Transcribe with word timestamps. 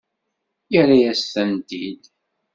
Yerra-yasen-tent-id. 0.71 2.03